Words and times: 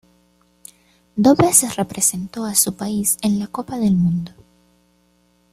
Dos 1.15 1.37
veces 1.37 1.75
representó 1.75 2.43
a 2.45 2.55
su 2.55 2.75
país 2.75 3.17
en 3.21 3.37
la 3.37 3.45
Copa 3.45 3.77
del 3.77 3.93
Mundo. 3.95 4.31